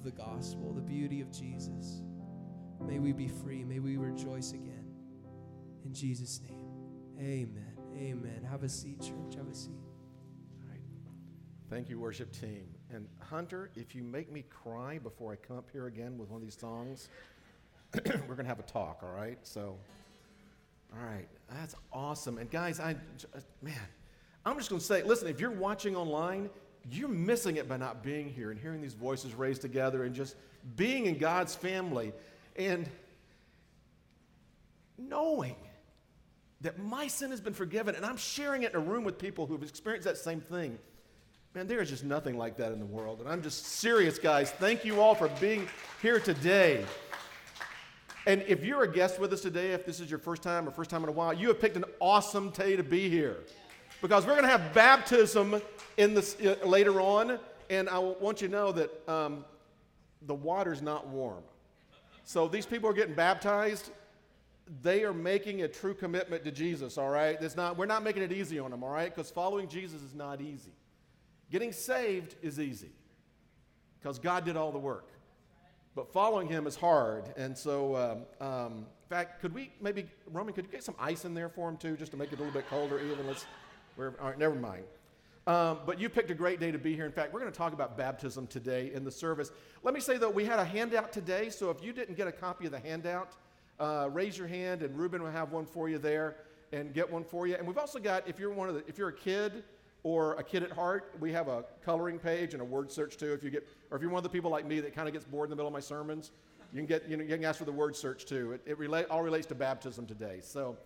[0.00, 2.00] of the gospel, the beauty of Jesus.
[2.80, 3.64] May we be free.
[3.64, 4.86] May we rejoice again.
[5.84, 6.70] In Jesus' name,
[7.18, 7.76] amen.
[7.94, 8.46] Amen.
[8.50, 9.34] Have a seat, church.
[9.36, 9.74] Have a seat.
[10.62, 10.80] All right.
[11.68, 12.66] Thank you, worship team.
[12.90, 16.40] And Hunter, if you make me cry before I come up here again with one
[16.40, 17.08] of these songs,
[17.94, 19.38] we're going to have a talk, all right?
[19.42, 19.76] So,
[20.94, 21.28] all right.
[21.50, 22.38] That's awesome.
[22.38, 22.92] And guys, I,
[23.34, 23.74] uh, man,
[24.46, 26.48] I'm just going to say, listen, if you're watching online,
[26.90, 30.36] you're missing it by not being here and hearing these voices raised together and just
[30.76, 32.12] being in God's family
[32.56, 32.88] and
[34.98, 35.56] knowing
[36.62, 39.46] that my sin has been forgiven and I'm sharing it in a room with people
[39.46, 40.78] who've experienced that same thing.
[41.54, 43.20] Man, there is just nothing like that in the world.
[43.20, 44.52] And I'm just serious, guys.
[44.52, 45.68] Thank you all for being
[46.00, 46.84] here today.
[48.26, 50.70] And if you're a guest with us today, if this is your first time or
[50.70, 53.38] first time in a while, you have picked an awesome day to be here.
[54.02, 55.60] Because we're going to have baptism
[55.96, 57.38] in this, uh, later on.
[57.68, 59.44] And I want you to know that um,
[60.22, 61.42] the water's not warm.
[62.24, 63.90] So these people are getting baptized
[64.82, 67.36] they are making a true commitment to Jesus, all right?
[67.40, 69.12] It's not, we're not making it easy on them, all right?
[69.14, 70.72] Because following Jesus is not easy.
[71.50, 72.92] Getting saved is easy
[74.00, 75.08] because God did all the work.
[75.96, 77.24] But following him is hard.
[77.36, 77.96] And so,
[78.40, 81.48] um, um, in fact, could we maybe, Roman, could you get some ice in there
[81.48, 83.26] for him too, just to make it a little bit colder even?
[83.26, 83.46] Let's,
[84.08, 84.84] all right, never mind.
[85.46, 87.06] Um, but you picked a great day to be here.
[87.06, 89.50] In fact, we're going to talk about baptism today in the service.
[89.82, 91.50] Let me say, though, we had a handout today.
[91.50, 93.32] So if you didn't get a copy of the handout,
[93.78, 96.36] uh, raise your hand, and Ruben will have one for you there
[96.72, 97.56] and get one for you.
[97.56, 99.64] And we've also got, if you're one of the, if you're a kid
[100.02, 103.32] or a kid at heart, we have a coloring page and a word search too.
[103.32, 105.14] If you get, or if you're one of the people like me that kind of
[105.14, 106.30] gets bored in the middle of my sermons,
[106.72, 108.52] you can get, you know, you can ask for the word search too.
[108.52, 110.38] It, it relate, all relates to baptism today.
[110.42, 110.76] So.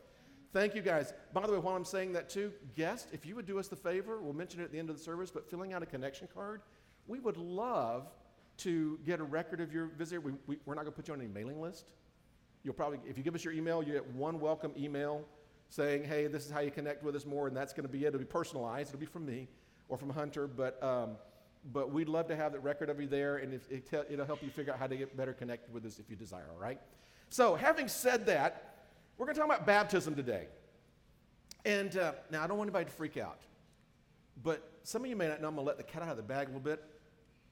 [0.55, 1.12] Thank you guys.
[1.33, 3.74] By the way, while I'm saying that too, guest, if you would do us the
[3.74, 6.28] favor, we'll mention it at the end of the service, but filling out a connection
[6.33, 6.62] card,
[7.08, 8.06] we would love
[8.58, 10.22] to get a record of your visit.
[10.22, 11.86] We, we, are not going to put you on any mailing list.
[12.62, 15.24] You'll probably, if you give us your email, you get one welcome email
[15.70, 18.05] saying, hey, this is how you connect with us more, and that's going to be
[18.05, 18.08] it.
[18.08, 18.90] It'll be personalized.
[18.90, 19.48] It'll be from me
[19.89, 21.17] or from Hunter, but, um,
[21.73, 24.24] but we'd love to have that record of you there, and if, it te- it'll
[24.24, 26.62] help you figure out how to get better connected with us if you desire, all
[26.62, 26.80] right?
[27.29, 28.73] So, having said that,
[29.17, 30.47] we're going to talk about baptism today.
[31.64, 33.41] And uh, now, I don't want anybody to freak out,
[34.42, 36.17] but some of you may not know, I'm going to let the cat out of
[36.17, 36.83] the bag a little bit.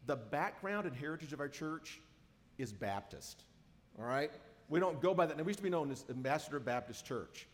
[0.07, 2.01] The background and heritage of our church
[2.59, 3.45] is Baptist,
[3.99, 4.31] all right?
[4.69, 5.47] We don't go by that name.
[5.47, 7.47] We used to be known as Ambassador Baptist Church.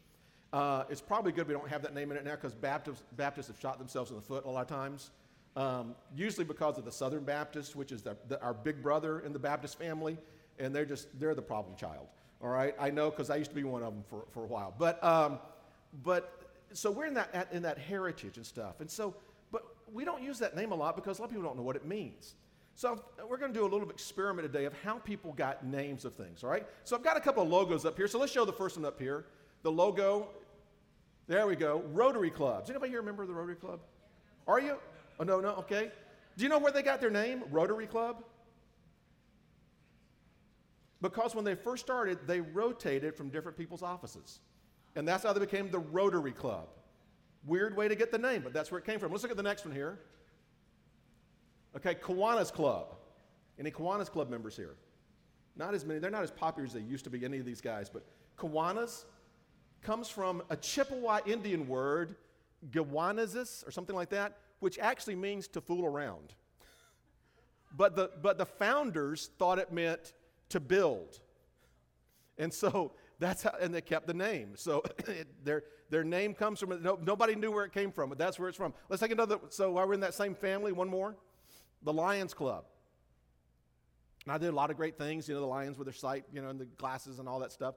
[0.53, 3.49] Uh, it's probably good we don't have that name in it now because Baptists, Baptists
[3.49, 5.11] have shot themselves in the foot a lot of times.
[5.57, 9.33] Um, usually because of the Southern Baptists, which is the, the, our big brother in
[9.33, 10.17] the Baptist family,
[10.59, 12.07] and they're just they're the problem child.
[12.41, 14.47] All right, I know because I used to be one of them for, for a
[14.47, 14.72] while.
[14.78, 15.41] But um,
[16.04, 19.15] but so we're in that in that heritage and stuff, and so
[19.50, 21.62] but we don't use that name a lot because a lot of people don't know
[21.62, 22.34] what it means.
[22.78, 26.15] So we're going to do a little experiment today of how people got names of
[26.15, 26.65] things, all right?
[26.84, 28.06] So I've got a couple of logos up here.
[28.06, 29.25] So let's show the first one up here.
[29.65, 30.28] The logo,
[31.26, 32.60] there we go, Rotary Club.
[32.60, 33.81] Does anybody here remember the Rotary Club?
[34.47, 34.76] Are you?
[35.19, 35.91] Oh, no, no, okay.
[36.37, 38.22] Do you know where they got their name, Rotary Club?
[41.01, 44.41] Because when they first started, they rotated from different people's offices.
[44.97, 46.69] And that's how they became the Rotary Club.
[47.47, 49.13] Weird way to get the name, but that's where it came from.
[49.13, 50.01] Let's look at the next one here.
[51.77, 52.97] Okay, Kiwanis Club.
[53.59, 54.75] Any Kiwanis Club members here?
[55.57, 56.01] Not as many.
[56.01, 57.89] They're not as popular as they used to be, any of these guys.
[57.89, 58.05] But
[58.37, 59.05] Kiwanis
[59.83, 62.17] comes from a Chippewa Indian word,
[62.71, 66.35] Gawanazis, or something like that, which actually means to fool around.
[67.77, 70.15] But the, but the founders thought it meant
[70.51, 71.21] to build.
[72.39, 74.53] And so that's how, and they kept the name.
[74.55, 78.19] So it, their, their name comes from, no, nobody knew where it came from, but
[78.19, 78.75] that's where it's from.
[78.89, 81.17] Let's take another, so while we're in that same family, one more
[81.83, 82.65] the Lions Club.
[84.25, 86.25] And I did a lot of great things, you know, the Lions with their sight,
[86.33, 87.77] you know, and the glasses and all that stuff.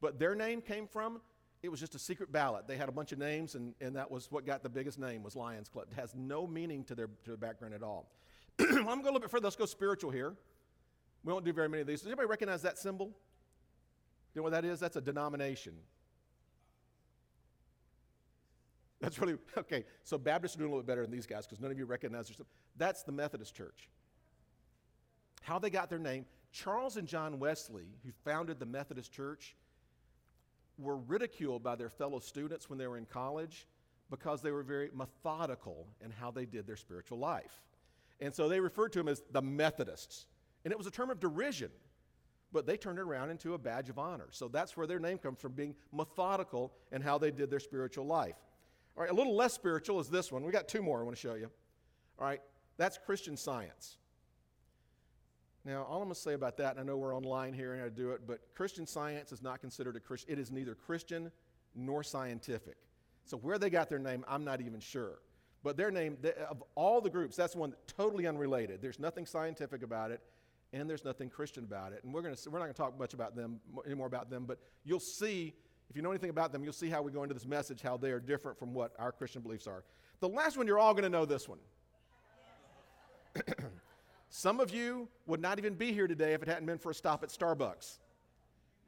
[0.00, 1.20] But their name came from,
[1.62, 2.66] it was just a secret ballot.
[2.66, 5.22] They had a bunch of names, and, and that was what got the biggest name,
[5.22, 5.86] was Lions Club.
[5.92, 8.10] It has no meaning to their, to their background at all.
[8.58, 9.44] I'm going a little bit further.
[9.44, 10.34] Let's go spiritual here.
[11.24, 12.00] We won't do very many of these.
[12.00, 13.06] Does anybody recognize that symbol?
[14.34, 14.80] You know what that is?
[14.80, 15.74] That's a denomination.
[19.00, 21.60] That's really, okay, so Baptists are doing a little bit better than these guys because
[21.60, 22.46] none of you recognize their
[22.76, 23.88] That's the Methodist Church.
[25.42, 29.56] How they got their name, Charles and John Wesley, who founded the Methodist Church,
[30.78, 33.66] were ridiculed by their fellow students when they were in college
[34.10, 37.64] because they were very methodical in how they did their spiritual life.
[38.20, 40.26] And so they referred to them as the Methodists.
[40.64, 41.70] And it was a term of derision,
[42.52, 44.28] but they turned it around into a badge of honor.
[44.30, 48.06] So that's where their name comes from, being methodical in how they did their spiritual
[48.06, 48.36] life.
[48.96, 50.44] All right, a little less spiritual is this one.
[50.44, 51.50] We got two more I want to show you.
[52.18, 52.40] All right,
[52.76, 53.96] that's Christian science.
[55.64, 57.82] Now, all I'm going to say about that, and I know we're online here and
[57.82, 60.32] I do it, but Christian science is not considered a Christian.
[60.32, 61.30] It is neither Christian
[61.74, 62.76] nor scientific.
[63.24, 65.20] So where they got their name, I'm not even sure.
[65.62, 68.82] But their name, they, of all the groups, that's one totally unrelated.
[68.82, 70.20] There's nothing scientific about it,
[70.72, 72.02] and there's nothing Christian about it.
[72.04, 74.58] And we're, gonna, we're not going to talk much about them, anymore about them, but
[74.84, 75.54] you'll see,
[75.90, 77.96] if you know anything about them, you'll see how we go into this message, how
[77.96, 79.84] they are different from what our Christian beliefs are.
[80.20, 81.58] The last one, you're all going to know this one.
[84.28, 86.94] Some of you would not even be here today if it hadn't been for a
[86.94, 87.98] stop at Starbucks.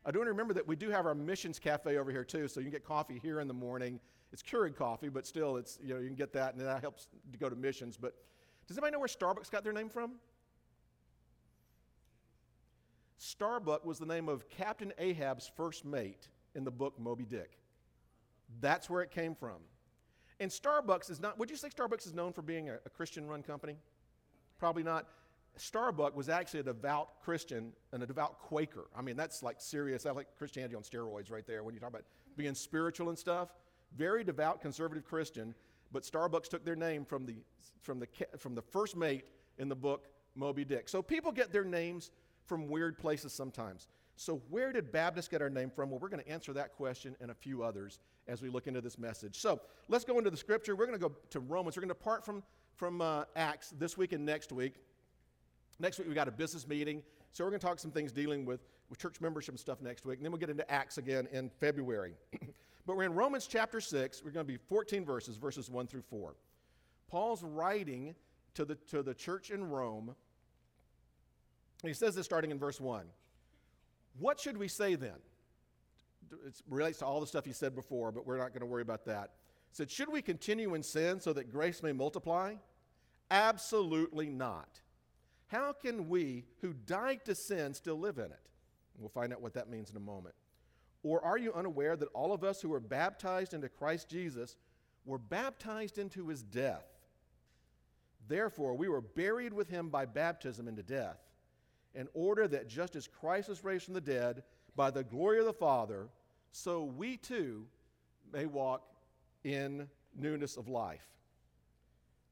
[0.06, 2.48] I do want to remember that we do have our missions cafe over here too,
[2.48, 4.00] so you can get coffee here in the morning.
[4.32, 7.08] It's Keurig coffee, but still, it's you know you can get that, and that helps
[7.32, 7.96] to go to missions.
[7.96, 8.14] But
[8.66, 10.12] does anybody know where Starbucks got their name from?
[13.24, 17.58] Starbuck was the name of Captain Ahab's first mate in the book Moby Dick.
[18.60, 19.56] That's where it came from.
[20.40, 23.26] And Starbucks is not, would you say Starbucks is known for being a, a Christian
[23.26, 23.76] run company?
[24.58, 25.06] Probably not.
[25.56, 28.88] Starbuck was actually a devout Christian and a devout Quaker.
[28.94, 31.90] I mean, that's like serious, that's like Christianity on steroids right there when you talk
[31.90, 32.04] about
[32.36, 33.48] being spiritual and stuff.
[33.96, 35.54] Very devout conservative Christian,
[35.92, 37.36] but Starbucks took their name from the,
[37.80, 39.24] from the, from the first mate
[39.56, 40.90] in the book Moby Dick.
[40.90, 42.10] So people get their names
[42.46, 43.88] from weird places sometimes.
[44.16, 45.90] So, where did Baptist get our name from?
[45.90, 47.98] Well, we're going to answer that question and a few others
[48.28, 49.40] as we look into this message.
[49.40, 50.76] So, let's go into the scripture.
[50.76, 51.76] We're going to go to Romans.
[51.76, 52.42] We're going to depart from,
[52.76, 54.74] from uh, Acts this week and next week.
[55.80, 57.02] Next week, we've got a business meeting.
[57.32, 60.18] So, we're going to talk some things dealing with, with church membership stuff next week.
[60.18, 62.14] And then we'll get into Acts again in February.
[62.86, 64.22] but we're in Romans chapter 6.
[64.24, 66.36] We're going to be 14 verses, verses 1 through 4.
[67.08, 68.14] Paul's writing
[68.54, 70.14] to the, to the church in Rome.
[71.82, 73.04] He says this starting in verse 1.
[74.18, 75.18] What should we say then?
[76.46, 78.82] It relates to all the stuff he said before, but we're not going to worry
[78.82, 79.30] about that.
[79.70, 82.54] He said, Should we continue in sin so that grace may multiply?
[83.30, 84.80] Absolutely not.
[85.48, 88.48] How can we who died to sin still live in it?
[88.98, 90.34] We'll find out what that means in a moment.
[91.02, 94.56] Or are you unaware that all of us who were baptized into Christ Jesus
[95.04, 96.86] were baptized into his death?
[98.26, 101.18] Therefore, we were buried with him by baptism into death
[101.94, 104.42] in order that just as Christ was raised from the dead
[104.76, 106.08] by the glory of the Father,
[106.50, 107.66] so we too
[108.32, 108.82] may walk
[109.44, 111.06] in newness of life.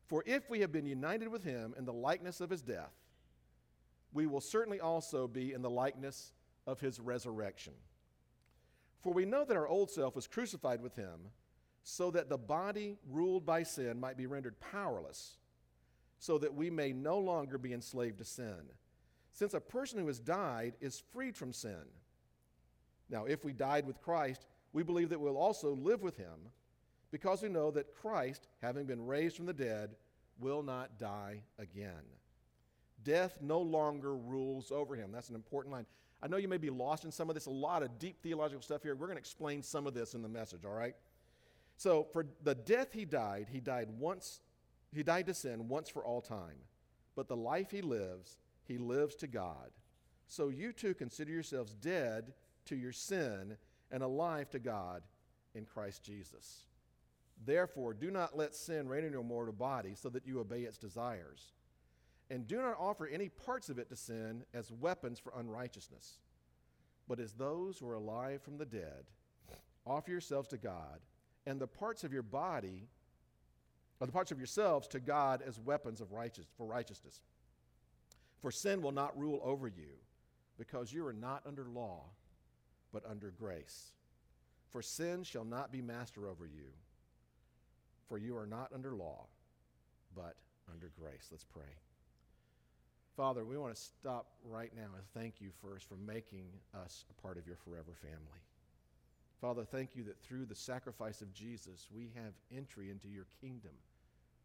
[0.07, 2.93] For if we have been united with him in the likeness of his death,
[4.13, 6.33] we will certainly also be in the likeness
[6.67, 7.73] of his resurrection.
[9.01, 11.31] For we know that our old self was crucified with him,
[11.83, 15.39] so that the body ruled by sin might be rendered powerless,
[16.19, 18.61] so that we may no longer be enslaved to sin
[19.33, 21.85] since a person who has died is freed from sin.
[23.09, 26.51] Now, if we died with Christ, we believe that we'll also live with him
[27.11, 29.97] because we know that Christ, having been raised from the dead,
[30.39, 32.05] will not die again.
[33.05, 35.13] Death no longer rules over him.
[35.13, 35.87] That's an important line.
[36.23, 38.63] I know you may be lost in some of this, a lot of deep theological
[38.63, 38.95] stuff here.
[38.95, 40.95] We're going to explain some of this in the message, all right?
[41.77, 44.41] So, for the death he died, he died once,
[44.95, 46.59] he died to sin once for all time.
[47.17, 49.71] But the life he lives, he lives to God.
[50.27, 52.33] So you too consider yourselves dead
[52.67, 53.57] to your sin
[53.91, 55.03] and alive to God
[55.55, 56.67] in Christ Jesus.
[57.45, 60.79] Therefore, do not let sin reign in your mortal body so that you obey its
[60.79, 61.53] desires.
[62.31, 66.19] And do not offer any parts of it to sin as weapons for unrighteousness,
[67.09, 69.05] but as those who are alive from the dead.
[69.85, 71.01] Offer yourselves to God,
[71.45, 72.87] and the parts of your body,
[74.01, 77.21] or the parts of yourselves to God as weapons of righteous, for righteousness.
[78.43, 79.95] For sin will not rule over you,
[80.59, 82.03] because you are not under law,
[82.93, 83.93] but under grace.
[84.71, 86.73] For sin shall not be master over you,
[88.09, 89.27] for you are not under law,
[90.17, 90.35] but
[90.71, 91.29] under grace.
[91.31, 91.63] Let's pray.
[93.17, 97.23] Father, we want to stop right now and thank you first for making us a
[97.23, 98.41] part of your forever family.
[99.41, 103.73] Father, thank you that through the sacrifice of Jesus, we have entry into your kingdom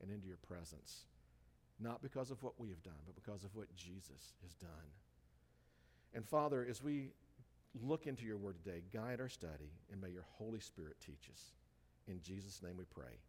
[0.02, 1.06] and into your presence
[1.80, 4.70] not because of what we have done, but because of what Jesus has done.
[6.14, 7.12] And Father, as we
[7.84, 11.52] look into your word today, guide our study, and may your Holy Spirit teach us.
[12.08, 13.20] In Jesus' name we pray.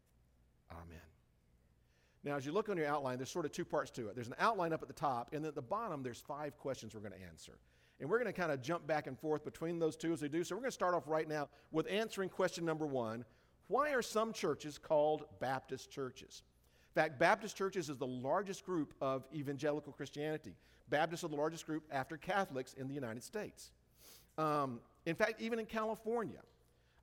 [0.71, 1.01] Amen.
[2.25, 4.15] Now, as you look on your outline, there's sort of two parts to it.
[4.15, 6.95] There's an outline up at the top, and then at the bottom, there's five questions
[6.95, 7.59] we're going to answer.
[8.01, 10.29] And we're going to kind of jump back and forth between those two as we
[10.29, 10.45] do.
[10.45, 13.25] So we're going to start off right now with answering question number one
[13.67, 16.43] Why are some churches called Baptist churches?
[16.99, 20.57] In fact, Baptist churches is the largest group of evangelical Christianity.
[20.89, 23.71] Baptists are the largest group after Catholics in the United States.
[24.37, 26.41] Um, in fact, even in California,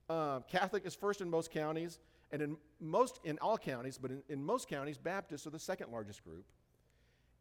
[0.10, 2.00] uh, Catholic is first in most counties,
[2.34, 5.94] and in most, in all counties, but in, in most counties, Baptists are the second
[5.94, 6.44] largest group.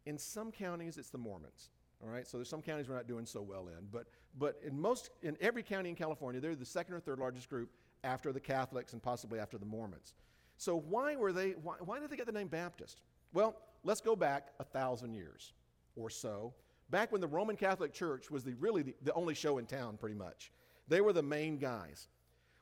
[0.07, 1.71] In some counties, it's the Mormons.
[2.05, 4.07] All right, so there's some counties we're not doing so well in, but
[4.39, 7.71] but in most in every county in California, they're the second or third largest group
[8.05, 10.15] after the Catholics and possibly after the Mormons.
[10.57, 11.51] So why were they?
[11.51, 13.01] Why, why did they get the name Baptist?
[13.33, 15.53] Well, let's go back a thousand years
[15.97, 16.55] or so,
[16.91, 19.97] back when the Roman Catholic Church was the really the, the only show in town,
[19.97, 20.53] pretty much.
[20.89, 22.09] They were the main guys.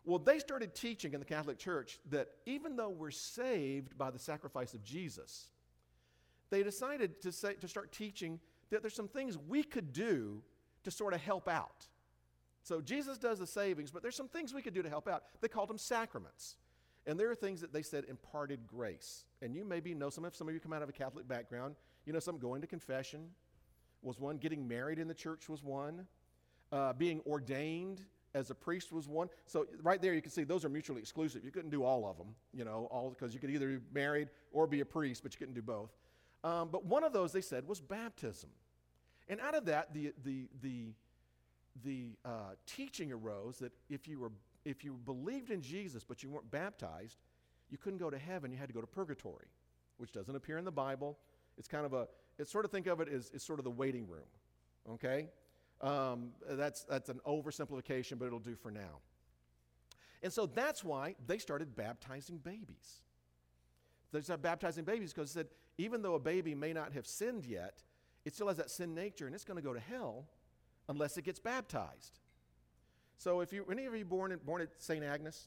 [0.05, 4.19] Well, they started teaching in the Catholic Church that even though we're saved by the
[4.19, 5.49] sacrifice of Jesus,
[6.51, 10.43] they decided to, say, to start teaching that there's some things we could do
[10.83, 11.87] to sort of help out.
[12.65, 15.23] So Jesus does the savings, but there's some things we could do to help out.
[15.41, 16.57] They called them sacraments.
[17.07, 19.25] And there are things that they said imparted grace.
[19.41, 21.75] And you maybe know some of some of you come out of a Catholic background.
[22.07, 23.29] You know some going to confession
[24.03, 26.07] was one, getting married in the church was one,
[26.73, 28.03] uh, being ordained
[28.35, 29.29] as a priest was one.
[29.47, 31.45] So right there you can see those are mutually exclusive.
[31.45, 34.29] You couldn't do all of them, you know, all because you could either be married
[34.53, 35.91] or be a priest, but you couldn't do both.
[36.45, 38.51] Um, but one of those they said was baptism.
[39.29, 40.93] And out of that, the, the, the,
[41.85, 44.33] the uh, teaching arose that if you, were,
[44.65, 47.19] if you believed in Jesus but you weren't baptized,
[47.71, 49.49] you couldn't go to heaven, you had to go to purgatory,
[49.97, 51.19] which doesn't appear in the Bible.
[51.59, 53.71] It's kind of a, it's sort of think of it as, as sort of the
[53.71, 54.29] waiting room,
[54.91, 55.29] okay?
[55.81, 59.01] Um, that's, that's an oversimplification, but it'll do for now.
[60.23, 63.01] And so that's why they started baptizing babies.
[64.13, 65.47] They started baptizing babies because it said,
[65.79, 67.83] even though a baby may not have sinned yet,
[68.25, 70.27] it still has that sin nature and it's going to go to hell
[70.89, 72.21] unless it gets baptized.
[73.23, 75.05] So if you any of you born, in, born at St.
[75.05, 75.47] Agnes?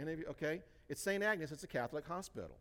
[0.00, 0.26] Any of you?
[0.26, 0.62] Okay.
[0.88, 1.20] It's St.
[1.20, 2.58] Agnes, it's a Catholic hospital.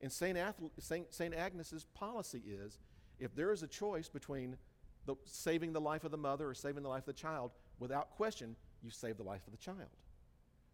[0.00, 0.38] And St.
[0.78, 1.12] St.
[1.12, 1.34] St.
[1.34, 2.78] Agnes's policy is
[3.18, 4.56] if there is a choice between
[5.04, 8.12] the, saving the life of the mother or saving the life of the child, without
[8.12, 9.90] question, you save the life of the child.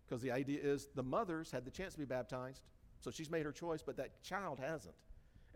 [0.07, 2.63] Because the idea is the mother's had the chance to be baptized,
[3.01, 4.95] so she's made her choice, but that child hasn't.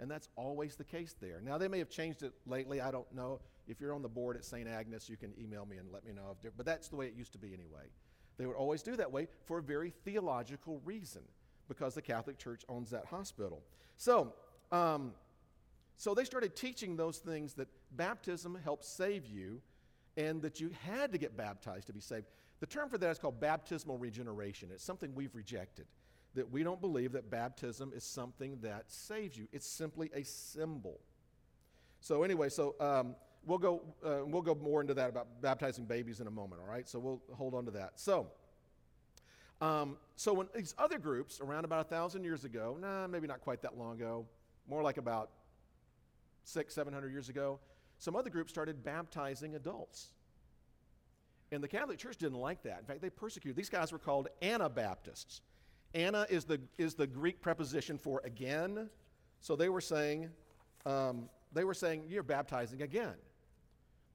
[0.01, 1.41] And that's always the case there.
[1.45, 2.81] Now, they may have changed it lately.
[2.81, 3.41] I don't know.
[3.67, 4.69] If you're on the board at St.
[4.69, 6.37] Agnes, you can email me and let me know.
[6.43, 7.89] If but that's the way it used to be anyway.
[8.37, 11.23] They would always do that way for a very theological reason
[11.69, 13.63] because the Catholic Church owns that hospital.
[13.97, 14.35] So,
[14.73, 15.13] um,
[15.97, 19.61] so they started teaching those things that baptism helps save you
[20.17, 22.27] and that you had to get baptized to be saved.
[22.61, 24.71] The term for that is called baptismal regeneration.
[24.73, 25.87] It's something we've rejected
[26.35, 29.47] that we don't believe that baptism is something that saves you.
[29.53, 30.99] It's simply a symbol.
[32.01, 33.15] So anyway, so um,
[33.47, 36.61] we'll go uh, we'll go more into that about baptizing babies in a moment.
[36.63, 37.93] All right, so we'll hold on to that.
[37.97, 38.29] So.
[39.61, 43.41] Um, so when these other groups around about a thousand years ago, nah, maybe not
[43.41, 44.27] quite that long ago,
[44.69, 45.31] more like about
[46.43, 47.61] six, seven hundred years ago,
[47.99, 50.11] some other groups started baptizing adults.
[51.53, 52.81] And the Catholic Church didn't like that.
[52.81, 53.57] In fact, they persecuted.
[53.57, 55.41] These guys were called Anabaptists.
[55.95, 58.91] Ana is the, is the Greek preposition for again.
[59.41, 60.31] So they were saying,
[60.85, 63.15] um, they were saying, you're baptizing again.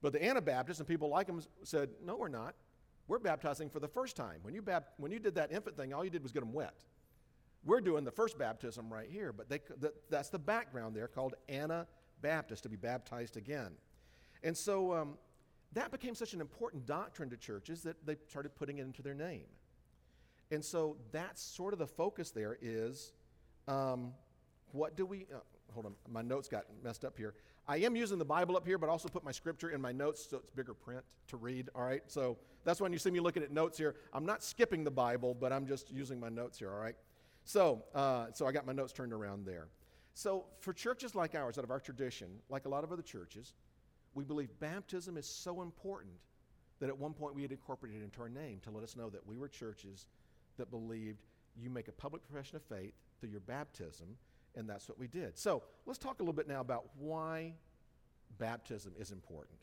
[0.02, 2.54] But the Anabaptists and people like them said, no, we're not.
[3.06, 4.38] We're baptizing for the first time.
[4.42, 4.62] When you,
[4.96, 6.84] when you did that infant thing, all you did was get them wet.
[7.64, 11.34] We're doing the first baptism right here, but they, that, that's the background there called
[11.48, 13.72] Anabaptist, to be baptized again.
[14.42, 15.18] And so um,
[15.72, 19.14] that became such an important doctrine to churches that they started putting it into their
[19.14, 19.46] name.
[20.50, 23.12] And so that's sort of the focus there is
[23.68, 24.12] um,
[24.72, 25.38] what do we, uh,
[25.72, 27.34] hold on, my notes got messed up here.
[27.70, 30.26] I am using the Bible up here, but also put my scripture in my notes
[30.28, 32.02] so it's bigger print to read, all right?
[32.08, 33.94] So that's when you see me looking at notes here.
[34.12, 36.96] I'm not skipping the Bible, but I'm just using my notes here, all right?
[37.44, 39.68] So, uh, so I got my notes turned around there.
[40.14, 43.54] So for churches like ours, out of our tradition, like a lot of other churches,
[44.14, 46.14] we believe baptism is so important
[46.80, 49.08] that at one point we had incorporated it into our name to let us know
[49.10, 50.08] that we were churches
[50.56, 51.20] that believed
[51.56, 54.08] you make a public profession of faith through your baptism,
[54.56, 55.38] and that's what we did.
[55.38, 57.54] So let's talk a little bit now about why
[58.38, 59.58] baptism is important.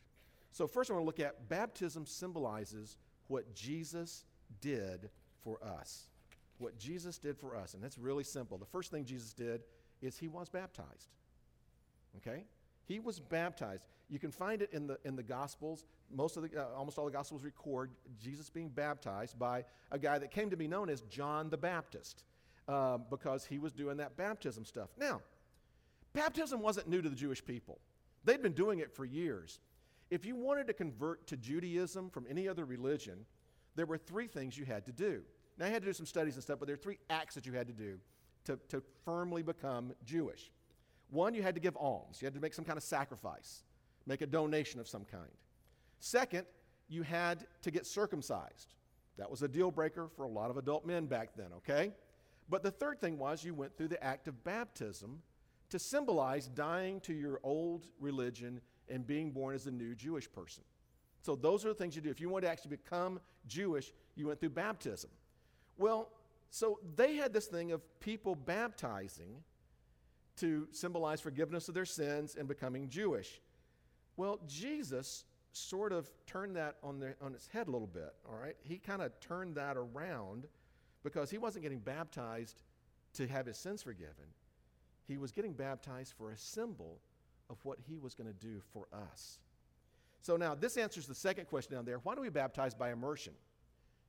[0.52, 4.24] So, first, I want to look at baptism symbolizes what Jesus
[4.62, 5.10] did
[5.44, 6.08] for us.
[6.58, 7.74] What Jesus did for us.
[7.74, 8.58] And that's really simple.
[8.58, 9.62] The first thing Jesus did
[10.02, 11.10] is he was baptized.
[12.18, 12.46] Okay?
[12.86, 13.84] He was baptized.
[14.10, 15.84] You can find it in the, in the Gospels.
[16.10, 20.18] Most of the, uh, almost all the Gospels record Jesus being baptized by a guy
[20.18, 22.24] that came to be known as John the Baptist
[22.68, 24.90] uh, because he was doing that baptism stuff.
[24.98, 25.22] Now,
[26.14, 27.80] baptism wasn't new to the Jewish people,
[28.24, 29.60] they'd been doing it for years.
[30.10, 33.26] If you wanted to convert to Judaism from any other religion,
[33.76, 35.22] there were three things you had to do.
[35.58, 37.46] Now, you had to do some studies and stuff, but there are three acts that
[37.46, 38.00] you had to do
[38.46, 40.50] to, to firmly become Jewish.
[41.10, 43.64] One, you had to give alms, you had to make some kind of sacrifice,
[44.06, 45.30] make a donation of some kind.
[46.00, 46.46] Second,
[46.88, 48.76] you had to get circumcised.
[49.18, 51.92] That was a deal breaker for a lot of adult men back then, okay?
[52.50, 55.22] But the third thing was you went through the act of baptism
[55.70, 60.64] to symbolize dying to your old religion and being born as a new Jewish person.
[61.22, 62.10] So those are the things you do.
[62.10, 65.10] If you want to actually become Jewish, you went through baptism.
[65.78, 66.10] Well,
[66.50, 69.44] so they had this thing of people baptizing
[70.38, 73.42] to symbolize forgiveness of their sins and becoming Jewish.
[74.16, 78.36] Well, Jesus sort of turned that on, the, on its head a little bit, all
[78.36, 78.56] right?
[78.62, 80.48] He kind of turned that around
[81.04, 82.62] because he wasn't getting baptized
[83.14, 84.26] to have his sins forgiven.
[85.08, 87.00] He was getting baptized for a symbol
[87.50, 89.40] of what he was going to do for us.
[90.22, 92.00] So now, this answers the second question down there.
[92.00, 93.34] Why do we baptize by immersion?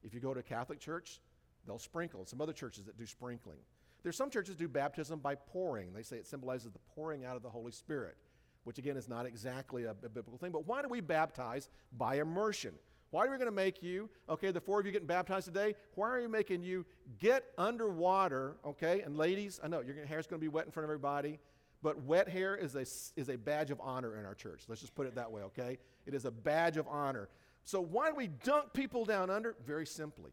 [0.03, 1.21] If you go to a Catholic church,
[1.67, 2.25] they'll sprinkle.
[2.27, 3.59] Some other churches that do sprinkling.
[4.03, 5.93] There's some churches do baptism by pouring.
[5.93, 8.17] They say it symbolizes the pouring out of the Holy Spirit,
[8.65, 10.53] which again is not exactly a, a biblical thing.
[10.53, 12.75] But why do we baptize by immersion?
[13.11, 15.75] Why are we going to make you, okay, the four of you getting baptized today,
[15.95, 16.85] why are we making you
[17.19, 19.01] get underwater, okay?
[19.01, 21.39] And ladies, I know your hair's going to be wet in front of everybody,
[21.83, 22.81] but wet hair is a,
[23.19, 24.65] is a badge of honor in our church.
[24.69, 25.79] Let's just put it that way, okay?
[26.07, 27.29] It is a badge of honor.
[27.65, 29.57] So why do we dunk people down under?
[29.65, 30.33] Very simply.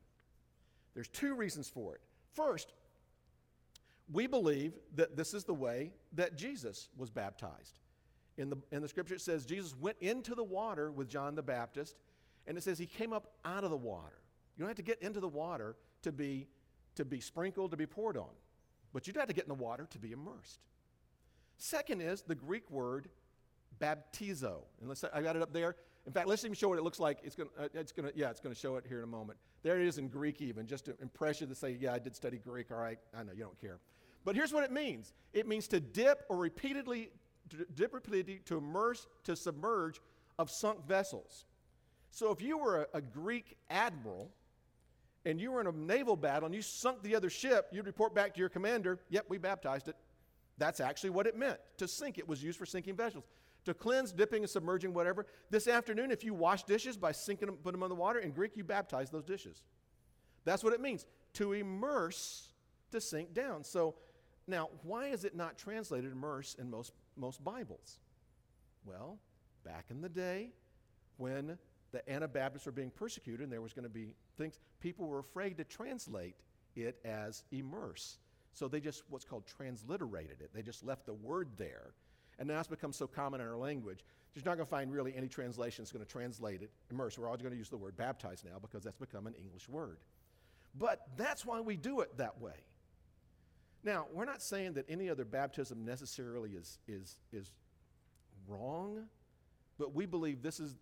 [0.94, 2.02] There's two reasons for it.
[2.34, 2.74] First,
[4.12, 7.80] we believe that this is the way that Jesus was baptized.
[8.38, 11.42] In the, in the scripture, it says Jesus went into the water with John the
[11.42, 11.96] Baptist,
[12.48, 14.22] and it says he came up out of the water.
[14.56, 16.48] You don't have to get into the water to be,
[16.96, 18.30] to be sprinkled, to be poured on,
[18.94, 20.60] but you'd have to get in the water to be immersed.
[21.58, 23.10] Second is the Greek word
[23.80, 24.62] baptizo.
[24.80, 25.76] And let's, I got it up there.
[26.06, 27.20] In fact, let's even show what it looks like.
[27.24, 29.40] It's going uh, it's to, yeah, it's going to show it here in a moment.
[29.64, 32.16] There it is in Greek, even, just to impress you to say, yeah, I did
[32.16, 32.72] study Greek.
[32.72, 33.80] All right, I know you don't care.
[34.24, 37.10] But here's what it means it means to dip or repeatedly,
[37.50, 40.00] to dip repeatedly, to immerse, to submerge
[40.38, 41.46] of sunk vessels.
[42.16, 44.32] So if you were a, a Greek admiral
[45.26, 48.16] and you were in a naval battle and you sunk the other ship, you'd report
[48.16, 49.98] back to your commander, yep, we baptized it.
[50.58, 51.60] That's actually what it meant.
[51.76, 53.26] To sink, it was used for sinking vessels.
[53.66, 55.26] To cleanse, dipping, and submerging, whatever.
[55.50, 58.32] This afternoon, if you wash dishes by sinking them, put them in the water, in
[58.32, 59.64] Greek, you baptize those dishes.
[60.46, 61.06] That's what it means.
[61.34, 62.54] To immerse,
[62.92, 63.66] to sink down.
[63.66, 63.96] So
[64.48, 68.00] now, why is it not translated immerse in most, most Bibles?
[68.86, 69.18] Well,
[69.66, 70.52] back in the day,
[71.18, 71.58] when
[71.96, 75.58] the Anabaptists were being persecuted and there was going to be things, people were afraid
[75.58, 76.36] to translate
[76.76, 78.18] it as immerse.
[78.52, 80.52] So they just what's called transliterated it.
[80.54, 81.94] They just left the word there.
[82.38, 84.04] And now it's become so common in our language,
[84.34, 87.18] you're not going to find really any translation that's going to translate it immerse.
[87.18, 90.00] We're always going to use the word baptize now because that's become an English word.
[90.78, 92.66] But that's why we do it that way.
[93.86, 97.52] Now, we're not saying that any other baptism necessarily is, is, is
[98.48, 99.06] wrong,
[99.78, 100.76] but we believe this is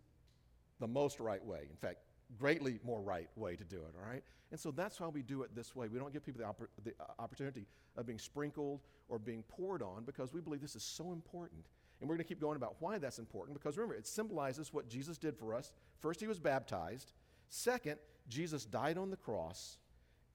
[0.83, 1.61] the most right way.
[1.69, 1.99] In fact,
[2.37, 4.21] greatly more right way to do it, all right?
[4.51, 5.87] And so that's why we do it this way.
[5.87, 7.65] We don't give people the, oppor- the uh, opportunity
[7.95, 11.65] of being sprinkled or being poured on because we believe this is so important.
[12.01, 14.89] And we're going to keep going about why that's important because remember, it symbolizes what
[14.89, 15.71] Jesus did for us.
[16.01, 17.13] First, he was baptized.
[17.47, 19.77] Second, Jesus died on the cross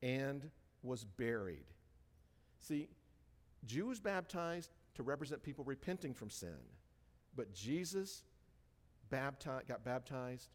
[0.02, 0.48] and
[0.82, 1.66] was buried.
[2.58, 2.88] See,
[3.66, 6.56] Jews baptized to represent people repenting from sin,
[7.36, 8.22] but Jesus
[9.10, 10.48] baptized, got baptized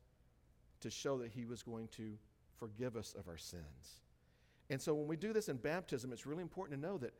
[0.81, 2.13] to show that he was going to
[2.57, 4.01] forgive us of our sins.
[4.69, 7.13] And so when we do this in baptism, it's really important to know that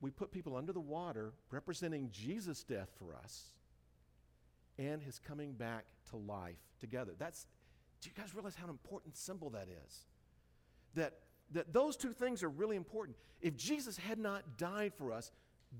[0.00, 3.50] we put people under the water representing Jesus' death for us
[4.78, 7.12] and his coming back to life together.
[7.18, 7.46] That's
[8.00, 10.04] do you guys realize how important symbol that is?
[10.94, 11.14] That
[11.52, 13.16] that those two things are really important.
[13.40, 15.30] If Jesus had not died for us,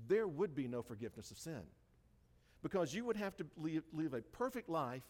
[0.07, 1.61] there would be no forgiveness of sin.
[2.65, 5.05] Because you would have to live, live a perfect life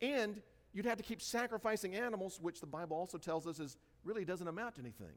[0.00, 4.24] and you'd have to keep sacrificing animals, which the Bible also tells us is really
[4.24, 5.14] doesn't amount to anything.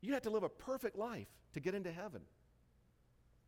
[0.00, 2.20] You have to live a perfect life to get into heaven.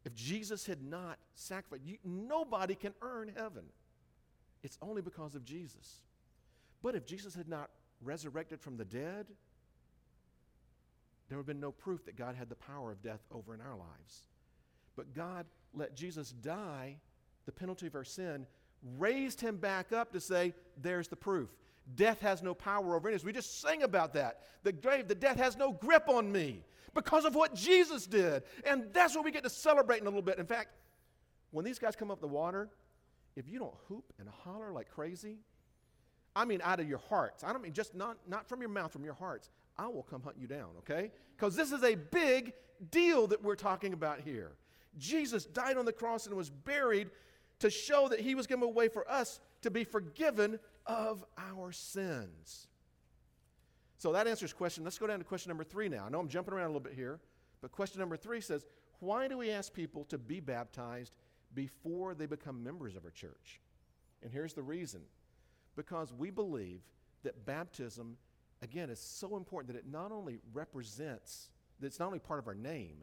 [0.05, 3.63] If Jesus had not sacrificed, you, nobody can earn heaven.
[4.65, 6.01] It's only because of Jesus.
[6.83, 7.71] But if Jesus had not
[8.03, 9.27] resurrected from the dead,
[11.29, 13.61] there would have been no proof that God had the power of death over in
[13.61, 14.25] our lives.
[14.97, 16.97] But God let Jesus die,
[17.47, 18.47] the penalty of our sin,
[18.99, 21.51] raised him back up to say, there's the proof.
[21.95, 23.25] Death has no power over us.
[23.25, 24.41] We just sing about that.
[24.63, 28.43] The grave, the death has no grip on me because of what Jesus did.
[28.65, 30.39] And that's what we get to celebrate in a little bit.
[30.39, 30.71] In fact,
[31.51, 32.69] when these guys come up the water,
[33.37, 35.39] if you don't hoop and holler like crazy,
[36.35, 37.45] I mean out of your hearts.
[37.45, 39.51] I don't mean just not, not from your mouth, from your hearts.
[39.77, 41.11] I will come hunt you down, okay?
[41.37, 42.53] Because this is a big
[42.91, 44.53] deal that we're talking about here.
[44.99, 47.11] Jesus died on the cross and was buried
[47.61, 51.73] to show that he was given a way for us to be forgiven of our
[51.73, 52.67] sins.
[53.99, 54.83] So that answers question.
[54.83, 56.05] Let's go down to question number three now.
[56.05, 57.21] I know I'm jumping around a little bit here,
[57.61, 58.65] but question number three says,
[58.99, 61.13] Why do we ask people to be baptized
[61.55, 63.61] before they become members of our church.
[64.23, 65.03] And here's the reason
[65.77, 66.81] because we believe
[67.23, 68.17] that baptism,
[68.63, 71.49] again, is so important that it not only represents,
[71.81, 72.99] that it's not only part of our name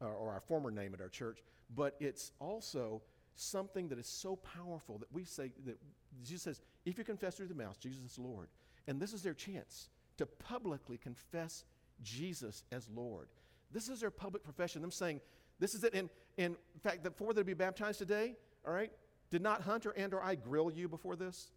[0.00, 1.38] or, our former name at our church,
[1.74, 3.02] but it's also
[3.34, 5.78] something that is so powerful that we say that
[6.24, 8.48] Jesus says, if you confess through the mouth Jesus is Lord,
[8.86, 11.64] and this is their chance to publicly confess
[12.02, 13.28] Jesus as Lord.
[13.72, 14.80] This is their public profession.
[14.80, 15.20] Them saying,
[15.58, 15.94] this is it.
[15.94, 18.90] And, and in fact, before they be baptized today, all right,
[19.30, 21.50] did not Hunter and or I grill you before this?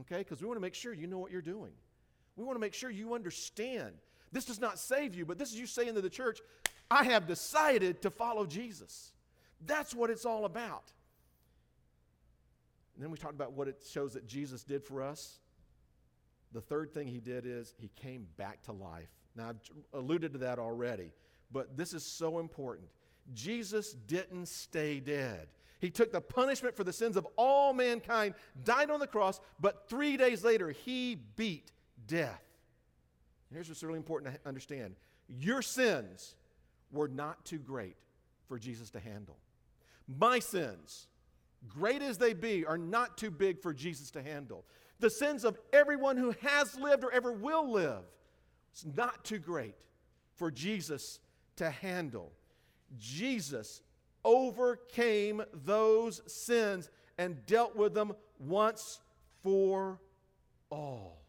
[0.00, 1.72] Okay, because we want to make sure you know what you're doing.
[2.36, 3.94] We want to make sure you understand.
[4.34, 6.40] This does not save you, but this is you saying to the church,
[6.90, 9.12] I have decided to follow Jesus.
[9.64, 10.92] That's what it's all about.
[12.94, 15.38] And then we talked about what it shows that Jesus did for us.
[16.52, 19.08] The third thing he did is he came back to life.
[19.36, 19.60] Now, I've
[19.92, 21.12] alluded to that already,
[21.52, 22.88] but this is so important.
[23.34, 25.46] Jesus didn't stay dead.
[25.80, 29.88] He took the punishment for the sins of all mankind, died on the cross, but
[29.88, 31.70] three days later, he beat
[32.08, 32.42] death.
[33.54, 34.96] Here's what's really important to understand
[35.28, 36.34] your sins
[36.92, 37.96] were not too great
[38.48, 39.36] for Jesus to handle.
[40.06, 41.06] My sins,
[41.68, 44.64] great as they be, are not too big for Jesus to handle.
[45.00, 48.02] The sins of everyone who has lived or ever will live,
[48.72, 49.76] it's not too great
[50.34, 51.20] for Jesus
[51.56, 52.32] to handle.
[52.98, 53.82] Jesus
[54.24, 59.00] overcame those sins and dealt with them once
[59.42, 60.00] for
[60.70, 61.23] all.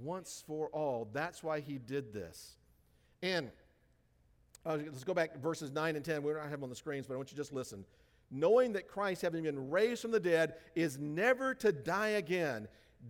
[0.00, 1.08] Once for all.
[1.12, 2.56] That's why he did this.
[3.22, 3.50] And
[4.66, 6.22] uh, let's go back to verses 9 and 10.
[6.22, 7.84] We don't have them on the screens, but I want you to just listen.
[8.30, 12.66] Knowing that Christ, having been raised from the dead, is never to die again,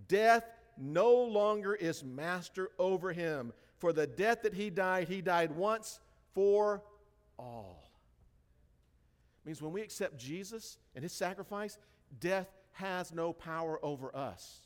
[0.08, 0.44] death
[0.76, 3.52] no longer is master over him.
[3.78, 6.00] For the death that he died, he died once
[6.34, 6.82] for
[7.38, 7.90] all.
[9.42, 11.78] It means when we accept Jesus and his sacrifice,
[12.18, 14.60] death has no power over us.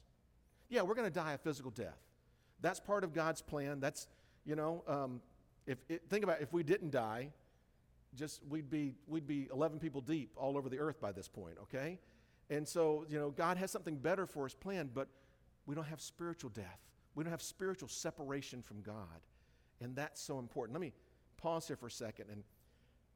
[0.68, 1.98] Yeah, we're going to die a physical death.
[2.60, 3.80] That's part of God's plan.
[3.80, 4.08] That's,
[4.44, 5.20] you know, um,
[5.66, 7.30] if it, think about it, if we didn't die,
[8.14, 11.56] just we'd be we'd be 11 people deep all over the earth by this point,
[11.62, 11.98] okay?
[12.50, 15.08] And so, you know, God has something better for us planned, but
[15.66, 16.80] we don't have spiritual death.
[17.14, 19.20] We don't have spiritual separation from God.
[19.80, 20.74] And that's so important.
[20.74, 20.92] Let me
[21.36, 22.26] pause here for a second.
[22.32, 22.42] And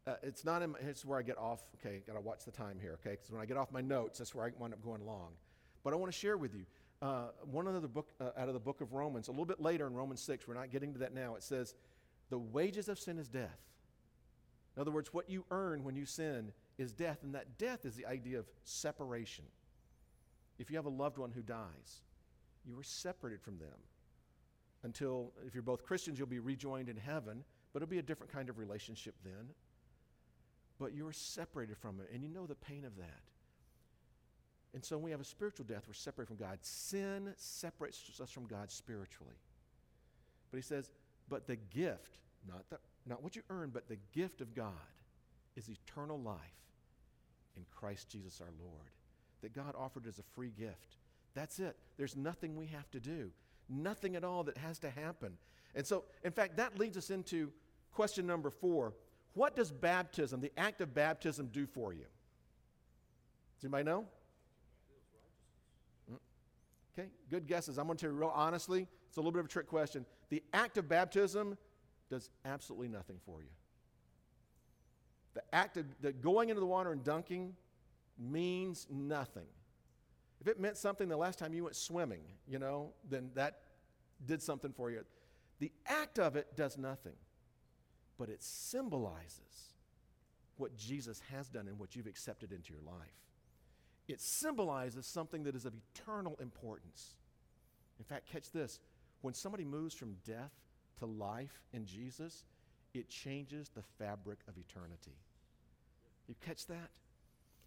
[0.07, 1.62] uh, it's not in my, it's where I get off.
[1.76, 3.12] Okay, got to watch the time here, okay?
[3.12, 5.31] Because when I get off my notes, that's where I wind up going long.
[5.83, 6.66] But I want to share with you
[7.02, 9.86] uh, one other book uh, out of the book of Romans, a little bit later
[9.86, 11.34] in Romans 6, we're not getting to that now.
[11.34, 11.74] It says,
[12.30, 13.58] The wages of sin is death.
[14.76, 17.96] In other words, what you earn when you sin is death, and that death is
[17.96, 19.44] the idea of separation.
[20.58, 22.02] If you have a loved one who dies,
[22.64, 23.76] you are separated from them
[24.84, 28.32] until, if you're both Christians, you'll be rejoined in heaven, but it'll be a different
[28.32, 29.48] kind of relationship then.
[30.78, 33.31] But you are separated from it, and you know the pain of that.
[34.74, 36.58] And so when we have a spiritual death, we're separated from God.
[36.62, 39.37] Sin separates us from God spiritually.
[40.50, 40.90] But he says,
[41.28, 44.72] but the gift, not, the, not what you earn, but the gift of God
[45.56, 46.38] is eternal life
[47.56, 48.90] in Christ Jesus our Lord.
[49.42, 50.96] That God offered as a free gift.
[51.35, 51.76] That's it.
[51.96, 53.30] There's nothing we have to do,
[53.68, 55.37] nothing at all that has to happen.
[55.74, 57.50] And so, in fact, that leads us into
[57.92, 58.94] question number four.
[59.35, 62.04] What does baptism, the act of baptism, do for you?
[63.58, 64.06] Does anybody know?
[66.98, 67.78] Okay, good guesses.
[67.78, 70.05] I'm going to tell you real honestly, it's a little bit of a trick question.
[70.28, 71.57] The act of baptism
[72.11, 73.48] does absolutely nothing for you.
[75.35, 77.55] The act of the going into the water and dunking
[78.18, 79.46] means nothing.
[80.40, 83.61] If it meant something the last time you went swimming, you know, then that
[84.26, 85.05] did something for you.
[85.61, 87.14] The act of it does nothing,
[88.18, 89.72] but it symbolizes
[90.57, 93.14] what Jesus has done and what you've accepted into your life
[94.08, 97.14] it symbolizes something that is of eternal importance.
[97.98, 98.80] In fact, catch this
[99.20, 100.52] when somebody moves from death
[100.98, 102.44] to life in Jesus,
[102.94, 105.16] it changes the fabric of eternity.
[106.28, 106.90] You catch that?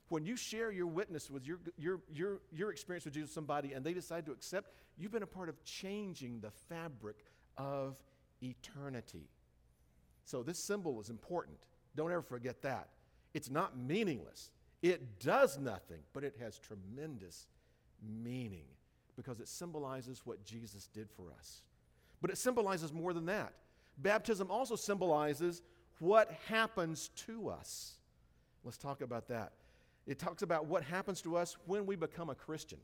[0.10, 3.84] When you share your witness with your, your, your, your experience with Jesus, somebody, and
[3.84, 7.16] they decide to accept, you've been a part of changing the fabric
[7.58, 7.98] of
[8.44, 9.30] eternity.
[10.26, 11.58] So, this symbol is important.
[11.96, 12.90] Don't ever forget that.
[13.34, 14.52] It's not meaningless.
[14.86, 17.48] It does nothing, but it has tremendous
[18.22, 18.68] meaning
[19.16, 21.64] because it symbolizes what Jesus did for us.
[22.22, 23.54] But it symbolizes more than that.
[23.98, 25.64] Baptism also symbolizes
[25.98, 27.96] what happens to us.
[28.64, 29.54] Let's talk about that.
[30.06, 32.78] It talks about what happens to us when we become a Christian.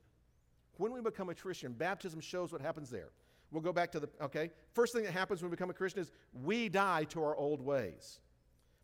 [0.77, 3.09] When we become a Christian, baptism shows what happens there.
[3.51, 4.49] We'll go back to the, okay?
[4.73, 7.61] First thing that happens when we become a Christian is we die to our old
[7.61, 8.21] ways.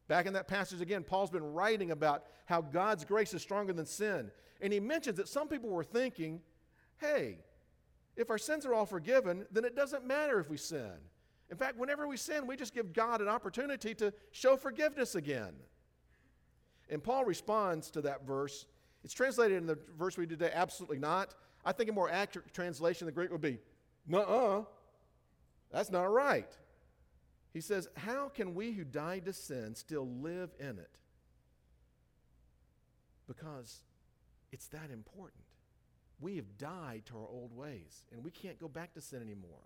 [0.08, 3.86] Back in that passage again, Paul's been writing about how God's grace is stronger than
[3.86, 4.32] sin.
[4.62, 6.41] And he mentions that some people were thinking,
[6.98, 7.39] hey,
[8.15, 10.93] if our sins are all forgiven, then it doesn't matter if we sin.
[11.50, 15.54] In fact, whenever we sin, we just give God an opportunity to show forgiveness again.
[16.89, 18.65] And Paul responds to that verse.
[19.04, 21.36] It's translated in the verse we did today, absolutely not.
[21.63, 23.60] I think a more accurate translation the Greek would be,
[24.08, 24.63] nuh uh,
[25.72, 26.50] that's not right.
[27.58, 31.00] He says, How can we who died to sin still live in it?
[33.28, 33.80] Because
[34.52, 35.41] it's that important.
[36.20, 39.63] We have died to our old ways, and we can't go back to sin anymore.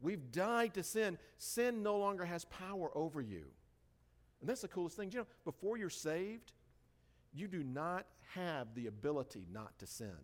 [0.00, 1.18] We've died to sin.
[1.36, 3.46] Sin no longer has power over you.
[4.40, 5.10] And that's the coolest thing.
[5.10, 6.52] You know, before you're saved,
[7.34, 10.14] you do not have the ability not to sin.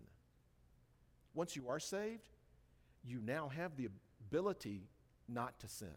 [1.35, 2.29] Once you are saved,
[3.03, 3.89] you now have the
[4.21, 4.85] ability
[5.29, 5.89] not to sin.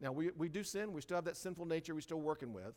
[0.00, 0.92] Now, we, we do sin.
[0.92, 2.74] We still have that sinful nature we're still working with,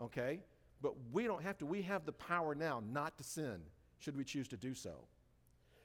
[0.00, 0.40] okay?
[0.80, 1.66] But we don't have to.
[1.66, 3.60] We have the power now not to sin,
[3.98, 4.92] should we choose to do so.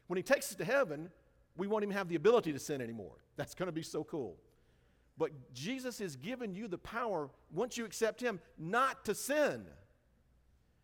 [0.08, 1.10] When He takes us to heaven,
[1.58, 3.18] we won't even have the ability to sin anymore.
[3.36, 4.38] That's going to be so cool.
[5.18, 9.66] But Jesus has given you the power, once you accept Him, not to sin.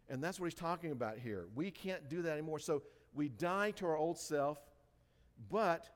[0.10, 1.48] And that's what He's talking about here.
[1.56, 2.60] We can't do that anymore.
[2.60, 4.60] So we die to our old self,
[5.50, 5.90] but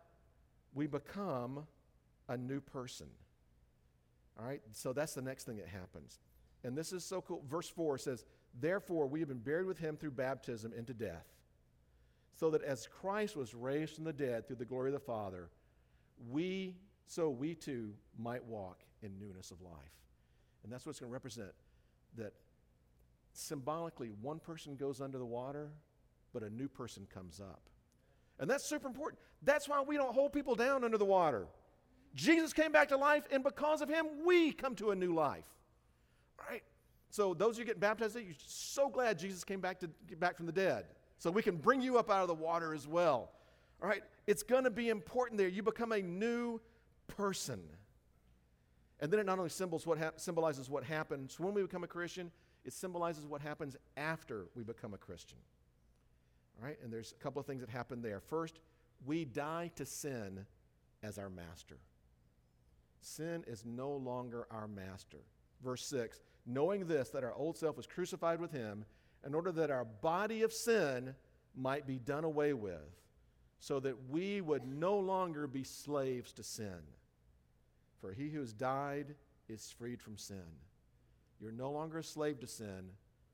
[0.73, 1.67] we become
[2.29, 3.07] a new person.
[4.39, 4.61] All right?
[4.71, 6.19] So that's the next thing that happens.
[6.63, 7.43] And this is so cool.
[7.49, 8.25] Verse 4 says,
[8.59, 11.25] Therefore, we have been buried with him through baptism into death,
[12.35, 15.49] so that as Christ was raised from the dead through the glory of the Father,
[16.29, 16.75] we,
[17.05, 19.73] so we too might walk in newness of life.
[20.63, 21.51] And that's what it's going to represent
[22.17, 22.33] that
[23.33, 25.69] symbolically, one person goes under the water,
[26.33, 27.61] but a new person comes up.
[28.39, 29.19] And that's super important.
[29.43, 31.47] That's why we don't hold people down under the water.
[32.15, 35.45] Jesus came back to life, and because of him, we come to a new life.
[36.39, 36.63] All right?
[37.09, 40.37] So those of you getting baptized, you're so glad Jesus came back to get back
[40.37, 40.85] from the dead.
[41.17, 43.31] So we can bring you up out of the water as well.
[43.81, 44.03] All right?
[44.27, 45.47] It's going to be important there.
[45.47, 46.59] You become a new
[47.07, 47.61] person.
[48.99, 52.31] And then it not only what symbolizes what happens when we become a Christian,
[52.65, 55.37] it symbolizes what happens after we become a Christian.
[56.59, 56.77] All right?
[56.83, 58.19] And there's a couple of things that happen there.
[58.19, 58.59] First,
[59.05, 60.45] we die to sin
[61.01, 61.77] as our master.
[63.01, 65.19] Sin is no longer our master.
[65.63, 68.83] Verse 6 knowing this, that our old self was crucified with him,
[69.25, 71.13] in order that our body of sin
[71.55, 73.01] might be done away with,
[73.59, 76.81] so that we would no longer be slaves to sin.
[77.99, 79.15] For he who has died
[79.47, 80.37] is freed from sin.
[81.39, 82.89] You're no longer a slave to sin.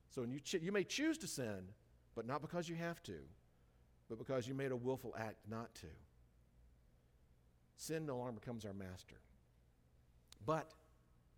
[0.10, 1.70] So you, ch- you may choose to sin,
[2.16, 3.18] but not because you have to,
[4.10, 5.88] but because you made a willful act not to.
[7.78, 9.18] Sin no longer becomes our master.
[10.46, 10.74] But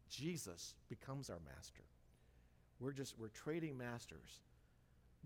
[0.09, 1.83] Jesus becomes our master.
[2.79, 4.41] We're just, we're trading masters.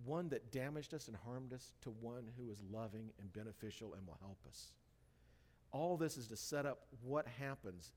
[0.05, 4.07] One that damaged us and harmed us to one who is loving and beneficial and
[4.07, 4.71] will help us.
[5.71, 7.91] All this is to set up what happens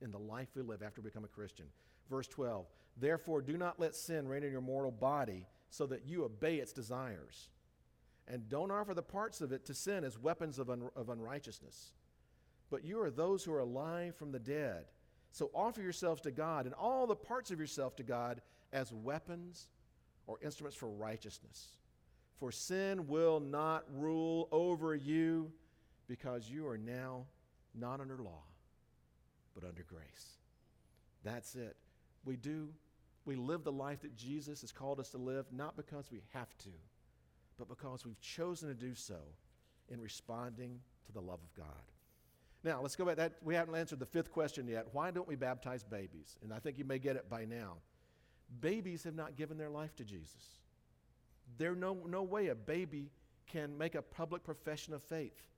[0.00, 1.66] in the life we live after we become a Christian.
[2.10, 6.24] Verse 12 Therefore, do not let sin reign in your mortal body so that you
[6.24, 7.48] obey its desires.
[8.28, 11.92] And don't offer the parts of it to sin as weapons of, un- of unrighteousness
[12.72, 14.86] but you are those who are alive from the dead.
[15.30, 18.40] So offer yourselves to God and all the parts of yourself to God
[18.72, 19.68] as weapons
[20.26, 21.76] or instruments for righteousness.
[22.38, 25.52] For sin will not rule over you
[26.08, 27.26] because you are now
[27.74, 28.42] not under law,
[29.54, 30.38] but under grace.
[31.24, 31.76] That's it.
[32.24, 32.70] We do,
[33.26, 36.56] we live the life that Jesus has called us to live, not because we have
[36.58, 36.70] to,
[37.58, 39.18] but because we've chosen to do so
[39.90, 41.92] in responding to the love of God.
[42.64, 43.16] Now, let's go back.
[43.16, 44.86] That, we haven't answered the fifth question yet.
[44.92, 46.38] Why don't we baptize babies?
[46.42, 47.78] And I think you may get it by now.
[48.60, 50.60] Babies have not given their life to Jesus.
[51.58, 53.10] There's no, no way a baby
[53.46, 55.48] can make a public profession of faith,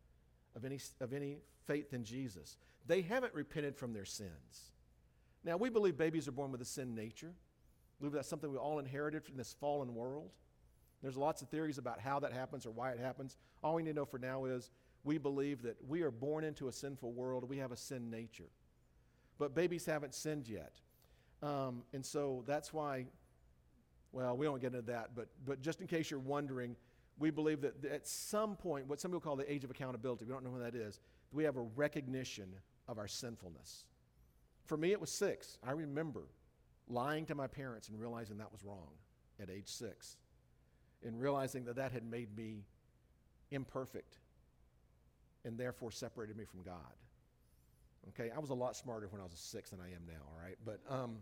[0.56, 2.56] of any, of any faith in Jesus.
[2.86, 4.72] They haven't repented from their sins.
[5.44, 7.34] Now, we believe babies are born with a sin nature.
[8.00, 10.30] We believe that's something we all inherited from this fallen world.
[11.02, 13.36] There's lots of theories about how that happens or why it happens.
[13.62, 14.70] All we need to know for now is
[15.04, 18.50] we believe that we are born into a sinful world, we have a sin nature.
[19.38, 20.72] But babies haven't sinned yet.
[21.42, 23.06] Um, and so that's why,
[24.12, 26.74] well, we don't get into that, but, but just in case you're wondering,
[27.18, 30.32] we believe that at some point, what some people call the age of accountability, we
[30.32, 31.00] don't know when that is,
[31.32, 32.48] we have a recognition
[32.88, 33.84] of our sinfulness.
[34.64, 35.58] For me, it was six.
[35.62, 36.22] I remember
[36.88, 38.90] lying to my parents and realizing that was wrong
[39.40, 40.16] at age six,
[41.04, 42.64] and realizing that that had made me
[43.50, 44.18] imperfect
[45.44, 46.94] and therefore separated me from God.
[48.08, 50.22] Okay, I was a lot smarter when I was a six than I am now,
[50.26, 50.56] all right?
[50.64, 51.18] But, um,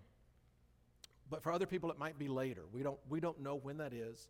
[1.30, 2.62] But for other people, it might be later.
[2.72, 4.28] We don't, we don't know when that is.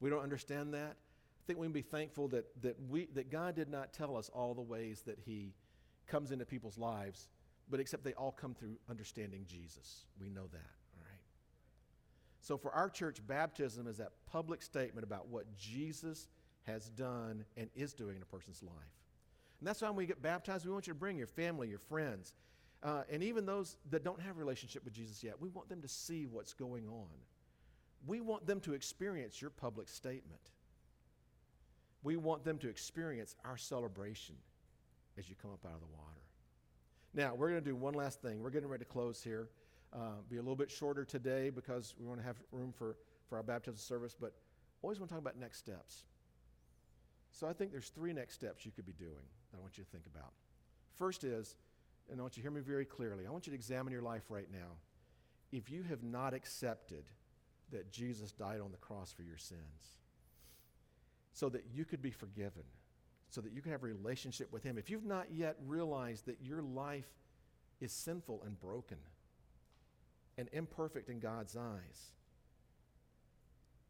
[0.00, 0.96] We don't understand that.
[0.96, 4.30] I think we can be thankful that, that, we, that God did not tell us
[4.32, 5.54] all the ways that He
[6.06, 7.28] comes into people's lives,
[7.68, 10.06] but except they all come through understanding Jesus.
[10.20, 11.20] We know that, all right?
[12.40, 16.28] So for our church, baptism is that public statement about what Jesus
[16.62, 19.01] has done and is doing in a person's life.
[19.62, 21.78] And that's why when we get baptized, we want you to bring your family, your
[21.78, 22.34] friends,
[22.82, 25.40] uh, and even those that don't have a relationship with Jesus yet.
[25.40, 27.06] We want them to see what's going on.
[28.04, 30.40] We want them to experience your public statement.
[32.02, 34.34] We want them to experience our celebration
[35.16, 36.22] as you come up out of the water.
[37.14, 38.42] Now, we're going to do one last thing.
[38.42, 39.48] We're getting ready to close here.
[39.92, 42.96] Uh, be a little bit shorter today because we want to have room for,
[43.28, 44.32] for our baptism service, but
[44.82, 46.02] always want to talk about next steps.
[47.32, 49.84] So I think there's three next steps you could be doing that I want you
[49.84, 50.32] to think about.
[50.94, 51.56] First is,
[52.10, 54.02] and I want you to hear me very clearly, I want you to examine your
[54.02, 54.76] life right now.
[55.50, 57.04] If you have not accepted
[57.70, 59.98] that Jesus died on the cross for your sins,
[61.32, 62.64] so that you could be forgiven,
[63.30, 66.36] so that you can have a relationship with Him, if you've not yet realized that
[66.42, 67.08] your life
[67.80, 68.98] is sinful and broken
[70.36, 72.12] and imperfect in God's eyes,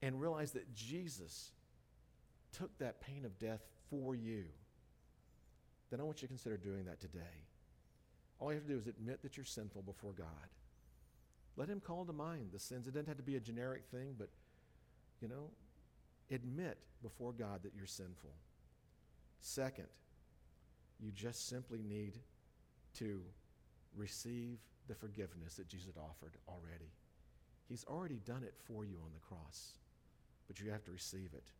[0.01, 1.51] and realize that Jesus
[2.53, 3.61] took that pain of death
[3.91, 4.45] for you,
[5.91, 7.47] then I want you to consider doing that today.
[8.39, 10.27] All you have to do is admit that you're sinful before God.
[11.57, 12.87] Let Him call to mind the sins.
[12.87, 14.31] It doesn't have to be a generic thing, but,
[15.21, 15.51] you know,
[16.31, 18.31] admit before God that you're sinful.
[19.41, 19.89] Second,
[20.99, 22.15] you just simply need
[22.95, 23.21] to
[23.97, 26.93] receive the forgiveness that Jesus offered already.
[27.69, 29.73] He's already done it for you on the cross,
[30.47, 31.51] but you have to receive it.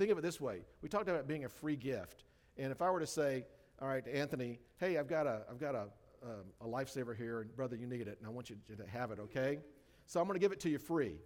[0.00, 0.62] Think of it this way.
[0.80, 2.24] We talked about being a free gift.
[2.56, 3.44] And if I were to say,
[3.82, 5.88] all right, Anthony, hey, I've got a, I've got a,
[6.22, 9.10] um, a lifesaver here, and brother, you need it, and I want you to have
[9.10, 9.58] it, okay?
[10.06, 11.16] So I'm going to give it to you free,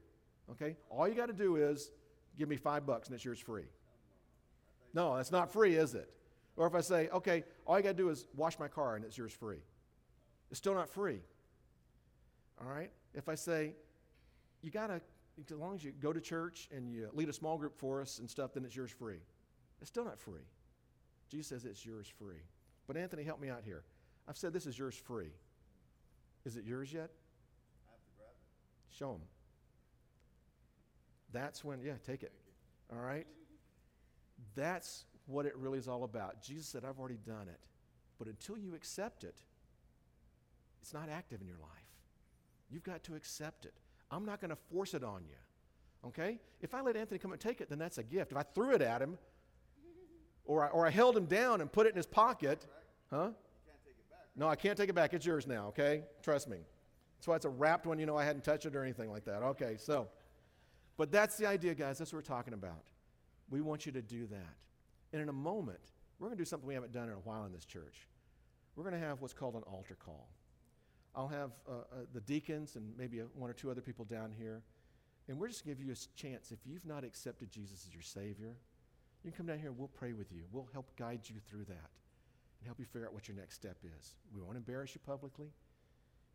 [0.50, 0.74] okay?
[0.90, 1.92] All you got to do is
[2.36, 3.66] give me five bucks, and it's yours free.
[4.92, 6.10] No, that's not free, is it?
[6.56, 9.04] Or if I say, okay, all you got to do is wash my car, and
[9.04, 9.62] it's yours free.
[10.50, 11.20] It's still not free.
[12.60, 12.90] All right?
[13.14, 13.76] If I say,
[14.62, 15.00] you got to
[15.38, 18.18] as long as you go to church and you lead a small group for us
[18.18, 19.18] and stuff, then it's yours free.
[19.80, 20.46] It's still not free.
[21.28, 22.42] Jesus says it's yours free.
[22.86, 23.82] But Anthony, help me out here.
[24.28, 25.32] I've said this is yours free.
[26.44, 27.10] Is it yours yet?
[27.86, 28.96] I have to grab it.
[28.96, 29.20] Show him.
[31.32, 32.32] That's when, yeah, take it.
[32.92, 33.26] All right?
[34.54, 36.42] That's what it really is all about.
[36.42, 37.60] Jesus said, I've already done it.
[38.18, 39.36] But until you accept it,
[40.80, 41.70] it's not active in your life.
[42.70, 43.74] You've got to accept it.
[44.10, 46.08] I'm not going to force it on you.
[46.08, 46.38] Okay?
[46.60, 48.32] If I let Anthony come and take it, then that's a gift.
[48.32, 49.18] If I threw it at him,
[50.44, 52.66] or I, or I held him down and put it in his pocket,
[53.10, 53.30] huh?
[54.36, 55.14] No, I can't take it back.
[55.14, 56.02] It's yours now, okay?
[56.22, 56.58] Trust me.
[57.16, 57.98] That's why it's a wrapped one.
[57.98, 59.42] You know, I hadn't touched it or anything like that.
[59.42, 60.08] Okay, so,
[60.96, 61.98] but that's the idea, guys.
[61.98, 62.82] That's what we're talking about.
[63.48, 64.56] We want you to do that.
[65.12, 67.44] And in a moment, we're going to do something we haven't done in a while
[67.46, 68.08] in this church.
[68.76, 70.28] We're going to have what's called an altar call.
[71.16, 74.32] I'll have uh, uh, the deacons and maybe a, one or two other people down
[74.36, 74.62] here.
[75.28, 76.50] And we're just going to give you a chance.
[76.50, 78.56] If you've not accepted Jesus as your Savior,
[79.22, 80.42] you can come down here and we'll pray with you.
[80.52, 81.90] We'll help guide you through that
[82.60, 84.16] and help you figure out what your next step is.
[84.34, 85.48] We won't embarrass you publicly.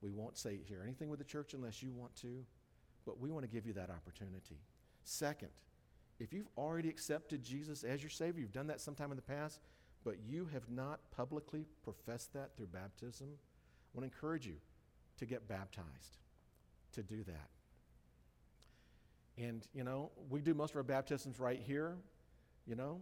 [0.02, 2.46] We won't say here anything with the church unless you want to,
[3.06, 4.58] but we want to give you that opportunity.
[5.04, 5.50] Second,
[6.20, 9.60] if you've already accepted Jesus as your Savior, you've done that sometime in the past,
[10.04, 14.56] but you have not publicly professed that through baptism, I want to encourage you
[15.20, 16.18] to get baptized,
[16.94, 17.50] to do that.
[19.38, 21.98] And, you know, we do most of our baptisms right here.
[22.66, 23.02] You know,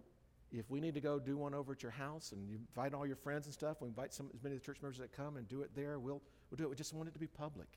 [0.52, 3.06] if we need to go do one over at your house and you invite all
[3.06, 5.38] your friends and stuff, we invite some, as many of the church members that come
[5.38, 6.70] and do it there, we'll, we'll do it.
[6.70, 7.68] We just want it to be public.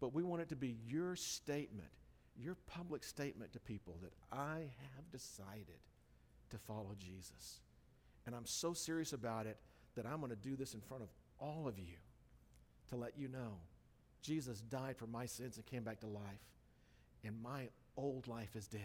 [0.00, 1.90] But we want it to be your statement,
[2.36, 5.80] your public statement to people that I have decided
[6.50, 7.60] to follow Jesus.
[8.26, 9.58] And I'm so serious about it
[9.96, 11.96] that I'm going to do this in front of all of you
[12.90, 13.58] to let you know
[14.22, 16.44] Jesus died for my sins and came back to life.
[17.24, 18.80] And my old life is dead.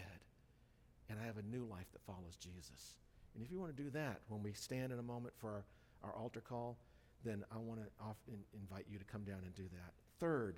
[1.08, 2.96] And I have a new life that follows Jesus.
[3.34, 5.48] And if you want to do that when we stand in a moment for
[6.02, 6.78] our, our altar call,
[7.24, 7.86] then I want to
[8.54, 9.92] invite you to come down and do that.
[10.18, 10.56] Third,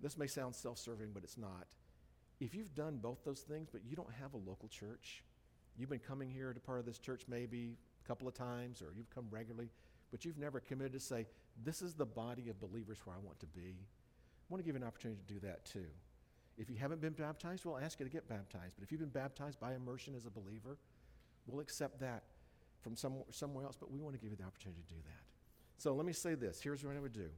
[0.00, 1.66] this may sound self serving, but it's not.
[2.40, 5.22] If you've done both those things, but you don't have a local church,
[5.76, 8.92] you've been coming here to part of this church maybe a couple of times, or
[8.96, 9.70] you've come regularly,
[10.10, 11.26] but you've never committed to say,
[11.62, 14.74] This is the body of believers where I want to be, I want to give
[14.74, 15.86] you an opportunity to do that too.
[16.56, 18.74] If you haven't been baptized, we'll ask you to get baptized.
[18.76, 20.78] But if you've been baptized by immersion as a believer,
[21.46, 22.24] we'll accept that
[22.80, 25.22] from some, somewhere else, but we want to give you the opportunity to do that.
[25.78, 27.28] So let me say this here's what I would do.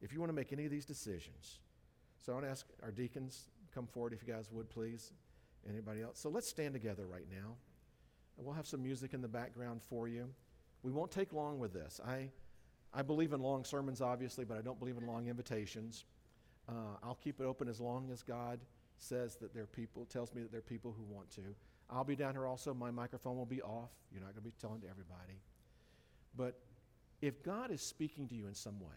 [0.00, 1.60] If you want to make any of these decisions,
[2.20, 5.12] So I want to ask our deacons, come forward if you guys would, please.
[5.68, 6.18] Anybody else?
[6.18, 7.56] So let's stand together right now.
[8.36, 10.28] And we'll have some music in the background for you.
[10.82, 12.00] We won't take long with this.
[12.06, 12.28] I,
[12.92, 16.04] I believe in long sermons, obviously, but I don't believe in long invitations.
[16.68, 18.60] Uh, I'll keep it open as long as God
[18.96, 21.54] says that there are people, tells me that there are people who want to.
[21.90, 22.74] I'll be down here also.
[22.74, 23.90] My microphone will be off.
[24.12, 25.40] You're not going to be telling to everybody.
[26.36, 26.58] But
[27.20, 28.96] if God is speaking to you in some way,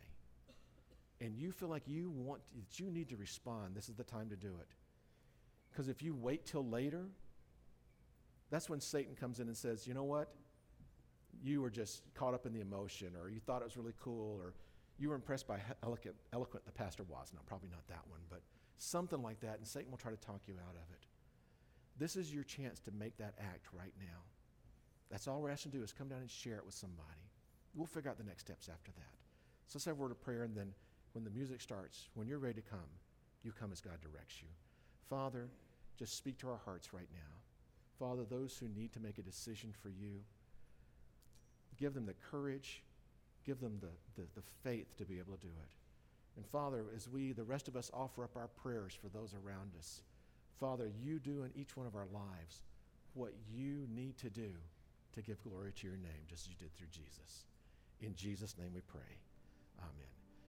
[1.21, 4.29] and you feel like you want that you need to respond, this is the time
[4.29, 4.67] to do it.
[5.71, 7.05] Because if you wait till later,
[8.49, 10.33] that's when Satan comes in and says, you know what?
[11.43, 14.39] You were just caught up in the emotion, or you thought it was really cool,
[14.41, 14.53] or
[14.97, 17.31] you were impressed by how eloquent, eloquent the pastor was.
[17.33, 18.41] No, probably not that one, but
[18.77, 21.05] something like that, and Satan will try to talk you out of it.
[21.97, 24.19] This is your chance to make that act right now.
[25.09, 27.29] That's all we're asking to do is come down and share it with somebody.
[27.75, 29.15] We'll figure out the next steps after that.
[29.67, 30.73] So let's have a word of prayer, and then
[31.13, 32.79] when the music starts, when you're ready to come,
[33.43, 34.47] you come as God directs you.
[35.09, 35.49] Father,
[35.97, 37.41] just speak to our hearts right now.
[37.99, 40.21] Father, those who need to make a decision for you,
[41.81, 42.83] give them the courage,
[43.45, 45.71] give them the, the, the faith to be able to do it.
[46.37, 49.71] And Father, as we, the rest of us, offer up our prayers for those around
[49.77, 50.01] us,
[50.59, 52.61] Father, you do in each one of our lives
[53.15, 54.51] what you need to do
[55.13, 57.45] to give glory to your name, just as you did through Jesus.
[57.99, 59.17] In Jesus' name we pray.
[59.79, 60.20] Amen.